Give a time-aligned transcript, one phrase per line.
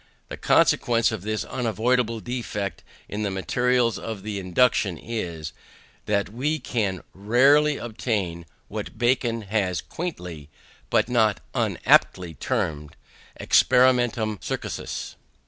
[0.29, 5.53] The consequence of this unavoidable defect in the materials of the induction is,
[6.07, 10.49] that we can rarely obtain what Bacon has quaintly,
[10.89, 12.95] but not unaptly, termed
[13.35, 15.17] an experimentum crucis.